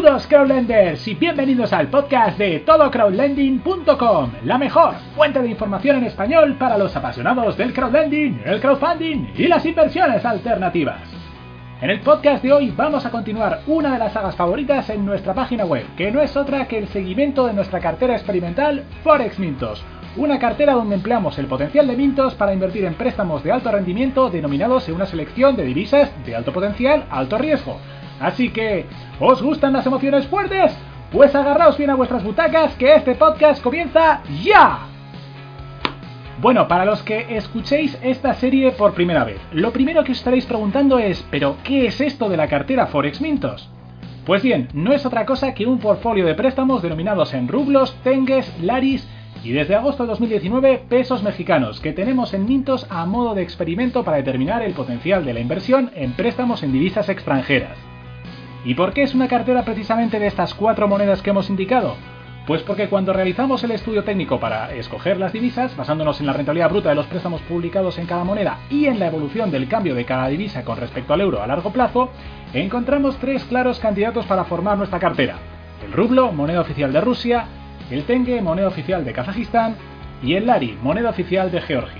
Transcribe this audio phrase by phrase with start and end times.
[0.00, 6.56] Saludos crowdlenders y bienvenidos al podcast de todocrowdlending.com, la mejor fuente de información en español
[6.58, 11.02] para los apasionados del crowdlending, el crowdfunding y las inversiones alternativas.
[11.82, 15.34] En el podcast de hoy vamos a continuar una de las sagas favoritas en nuestra
[15.34, 19.84] página web, que no es otra que el seguimiento de nuestra cartera experimental Forex Mintos,
[20.16, 24.30] una cartera donde empleamos el potencial de Mintos para invertir en préstamos de alto rendimiento
[24.30, 27.76] denominados en una selección de divisas de alto potencial, alto riesgo
[28.20, 28.86] Así que,
[29.18, 30.76] ¿os gustan las emociones fuertes?
[31.10, 34.86] Pues agarraos bien a vuestras butacas que este podcast comienza ya.
[36.40, 40.46] Bueno, para los que escuchéis esta serie por primera vez, lo primero que os estaréis
[40.46, 43.68] preguntando es, ¿pero qué es esto de la cartera Forex Mintos?
[44.24, 48.50] Pues bien, no es otra cosa que un portfolio de préstamos denominados en rublos, tengues,
[48.62, 49.08] laris
[49.42, 54.04] y desde agosto de 2019 pesos mexicanos que tenemos en Mintos a modo de experimento
[54.04, 57.89] para determinar el potencial de la inversión en préstamos en divisas extranjeras.
[58.64, 61.96] ¿Y por qué es una cartera precisamente de estas cuatro monedas que hemos indicado?
[62.46, 66.68] Pues porque cuando realizamos el estudio técnico para escoger las divisas, basándonos en la rentabilidad
[66.68, 70.04] bruta de los préstamos publicados en cada moneda y en la evolución del cambio de
[70.04, 72.10] cada divisa con respecto al euro a largo plazo,
[72.52, 75.36] encontramos tres claros candidatos para formar nuestra cartera.
[75.84, 77.46] El rublo, moneda oficial de Rusia,
[77.90, 79.76] el tenge, moneda oficial de Kazajistán,
[80.22, 81.99] y el lari, moneda oficial de Georgia.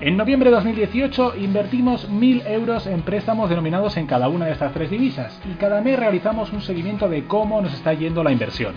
[0.00, 4.72] En noviembre de 2018 invertimos 1.000 euros en préstamos denominados en cada una de estas
[4.72, 8.74] tres divisas y cada mes realizamos un seguimiento de cómo nos está yendo la inversión.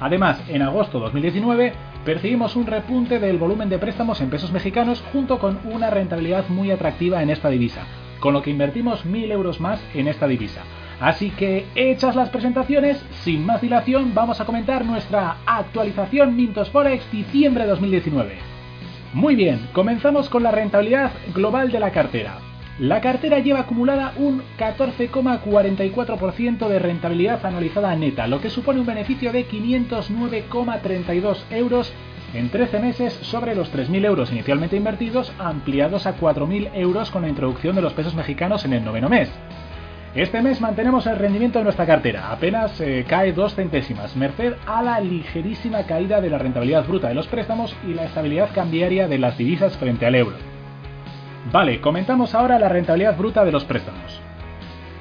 [0.00, 1.72] Además, en agosto de 2019
[2.06, 6.70] percibimos un repunte del volumen de préstamos en pesos mexicanos junto con una rentabilidad muy
[6.70, 7.82] atractiva en esta divisa,
[8.18, 10.62] con lo que invertimos 1.000 euros más en esta divisa.
[11.00, 17.12] Así que, hechas las presentaciones, sin más dilación, vamos a comentar nuestra actualización Mintos Forex
[17.12, 18.57] diciembre de 2019.
[19.14, 22.40] Muy bien, comenzamos con la rentabilidad global de la cartera.
[22.78, 29.32] La cartera lleva acumulada un 14,44% de rentabilidad anualizada neta, lo que supone un beneficio
[29.32, 31.90] de 509,32 euros
[32.34, 37.30] en 13 meses sobre los 3.000 euros inicialmente invertidos, ampliados a 4.000 euros con la
[37.30, 39.30] introducción de los pesos mexicanos en el noveno mes.
[40.18, 44.82] Este mes mantenemos el rendimiento de nuestra cartera, apenas eh, cae dos centésimas, merced a
[44.82, 49.16] la ligerísima caída de la rentabilidad bruta de los préstamos y la estabilidad cambiaria de
[49.16, 50.34] las divisas frente al euro.
[51.52, 54.20] Vale, comentamos ahora la rentabilidad bruta de los préstamos.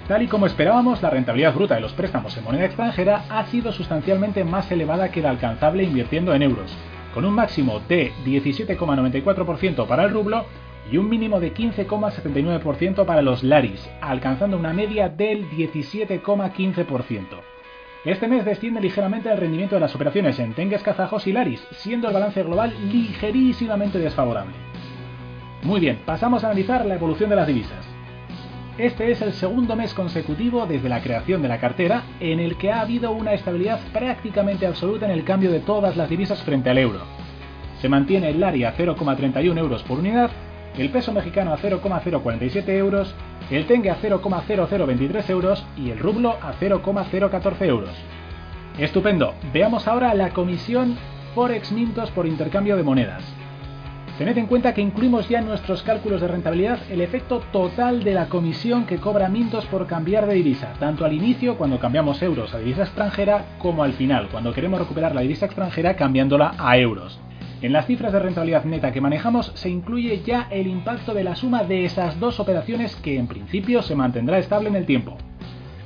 [0.08, 3.72] Tal y como esperábamos, la rentabilidad bruta de los préstamos en moneda extranjera ha sido
[3.72, 6.78] sustancialmente más elevada que la alcanzable invirtiendo en euros,
[7.16, 10.46] con un máximo de 17,94% para el rublo
[10.92, 17.24] y un mínimo de 15,79% para los Laris, alcanzando una media del 17,15%.
[18.06, 22.08] Este mes desciende ligeramente el rendimiento de las operaciones en Tengues kazajos y Laris, siendo
[22.08, 24.54] el balance global ligerísimamente desfavorable.
[25.64, 27.86] Muy bien, pasamos a analizar la evolución de las divisas.
[28.78, 32.72] Este es el segundo mes consecutivo desde la creación de la cartera en el que
[32.72, 36.78] ha habido una estabilidad prácticamente absoluta en el cambio de todas las divisas frente al
[36.78, 37.02] euro.
[37.82, 40.30] Se mantiene el Lari a 0,31 euros por unidad
[40.78, 43.14] el peso mexicano a 0,047 euros,
[43.50, 47.92] el tengue a 0,0023 euros y el rublo a 0,014 euros.
[48.78, 50.98] Estupendo, veamos ahora la comisión
[51.34, 53.24] Forex Mintos por intercambio de monedas.
[54.18, 58.16] Tened en cuenta que incluimos ya en nuestros cálculos de rentabilidad el efecto total de
[58.16, 62.52] la comisión que cobra Mintos por cambiar de divisa, tanto al inicio cuando cambiamos euros
[62.56, 67.20] a divisa extranjera como al final cuando queremos recuperar la divisa extranjera cambiándola a euros.
[67.60, 71.36] En las cifras de rentabilidad neta que manejamos se incluye ya el impacto de la
[71.36, 75.18] suma de esas dos operaciones que en principio se mantendrá estable en el tiempo.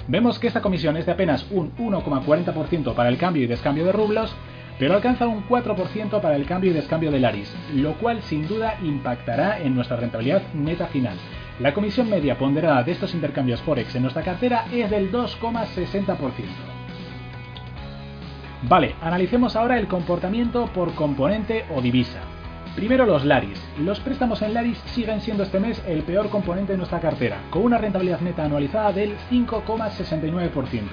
[0.09, 3.93] Vemos que esta comisión es de apenas un 1,40% para el cambio y descambio de
[3.93, 4.35] rublos,
[4.79, 8.75] pero alcanza un 4% para el cambio y descambio de Laris, lo cual sin duda
[8.83, 11.15] impactará en nuestra rentabilidad neta final.
[11.59, 16.70] La comisión media ponderada de estos intercambios Forex en nuestra cartera es del 2,60%.
[18.63, 22.19] Vale, analicemos ahora el comportamiento por componente o divisa.
[22.75, 23.59] Primero los Laris.
[23.79, 27.63] Los préstamos en Laris siguen siendo este mes el peor componente de nuestra cartera, con
[27.63, 30.83] una rentabilidad neta anualizada del 5,69%.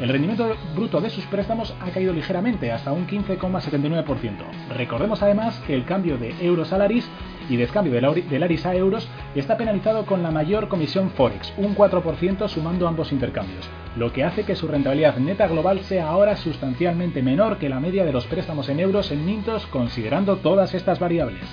[0.00, 4.32] El rendimiento bruto de sus préstamos ha caído ligeramente hasta un 15,79%.
[4.76, 7.08] Recordemos además que el cambio de euros a Laris
[7.48, 12.88] y de Laris a euros está penalizado con la mayor comisión Forex, un 4% sumando
[12.88, 17.68] ambos intercambios, lo que hace que su rentabilidad neta global sea ahora sustancialmente menor que
[17.68, 21.44] la media de los préstamos en euros en Mintos considerando todas estas variables.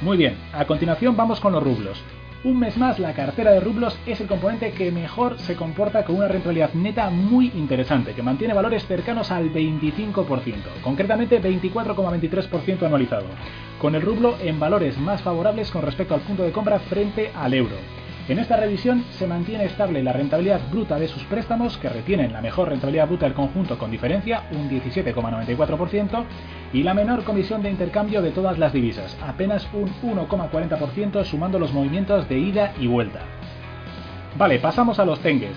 [0.00, 2.02] Muy bien, a continuación vamos con los rublos.
[2.44, 6.14] Un mes más, la cartera de rublos es el componente que mejor se comporta con
[6.14, 10.22] una rentabilidad neta muy interesante, que mantiene valores cercanos al 25%,
[10.84, 13.26] concretamente 24,23% anualizado,
[13.80, 17.54] con el rublo en valores más favorables con respecto al punto de compra frente al
[17.54, 17.74] euro.
[18.28, 22.42] En esta revisión se mantiene estable la rentabilidad bruta de sus préstamos, que retienen la
[22.42, 26.24] mejor rentabilidad bruta del conjunto con diferencia, un 17,94%,
[26.74, 31.72] y la menor comisión de intercambio de todas las divisas, apenas un 1,40% sumando los
[31.72, 33.20] movimientos de ida y vuelta.
[34.36, 35.56] Vale, pasamos a los tengues.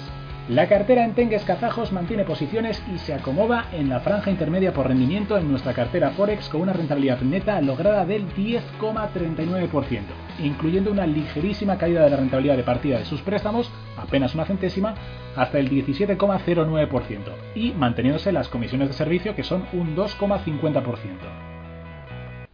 [0.51, 4.85] La cartera en Tengues Kazajos mantiene posiciones y se acomoda en la franja intermedia por
[4.85, 10.01] rendimiento en nuestra cartera Forex con una rentabilidad neta lograda del 10,39%,
[10.43, 14.93] incluyendo una ligerísima caída de la rentabilidad de partida de sus préstamos, apenas una centésima,
[15.37, 17.19] hasta el 17,09%,
[17.55, 21.50] y manteniéndose las comisiones de servicio que son un 2,50%.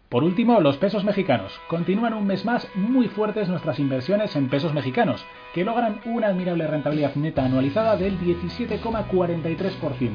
[0.09, 1.59] Por último, los pesos mexicanos.
[1.67, 6.65] Continúan un mes más muy fuertes nuestras inversiones en pesos mexicanos, que logran una admirable
[6.65, 10.09] rentabilidad neta anualizada del 17,43%,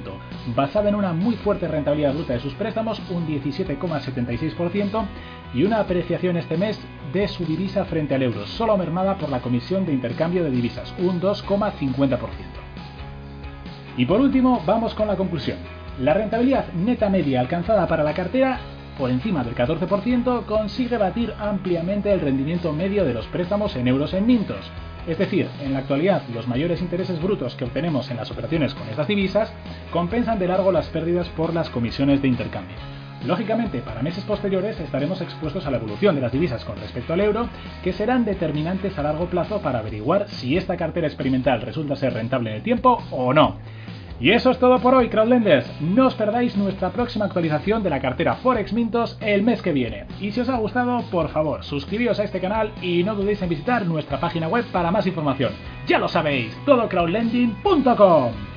[0.56, 5.04] basada en una muy fuerte rentabilidad bruta de sus préstamos, un 17,76%,
[5.52, 6.80] y una apreciación este mes
[7.12, 10.94] de su divisa frente al euro, solo mermada por la comisión de intercambio de divisas,
[11.00, 12.18] un 2,50%.
[13.98, 15.58] Y por último, vamos con la conclusión.
[16.00, 18.58] La rentabilidad neta media alcanzada para la cartera
[19.02, 24.14] por encima del 14%, consigue batir ampliamente el rendimiento medio de los préstamos en euros
[24.14, 24.70] en Mintos.
[25.08, 28.88] Es decir, en la actualidad los mayores intereses brutos que obtenemos en las operaciones con
[28.88, 29.52] estas divisas
[29.90, 32.76] compensan de largo las pérdidas por las comisiones de intercambio.
[33.26, 37.22] Lógicamente, para meses posteriores estaremos expuestos a la evolución de las divisas con respecto al
[37.22, 37.48] euro,
[37.82, 42.50] que serán determinantes a largo plazo para averiguar si esta cartera experimental resulta ser rentable
[42.50, 43.58] en el tiempo o no.
[44.22, 45.68] Y eso es todo por hoy, crowdlenders.
[45.80, 50.06] No os perdáis nuestra próxima actualización de la cartera Forex Mintos el mes que viene.
[50.20, 53.48] Y si os ha gustado, por favor, suscribíos a este canal y no dudéis en
[53.48, 55.50] visitar nuestra página web para más información.
[55.88, 58.51] Ya lo sabéis, todocrowdlending.com.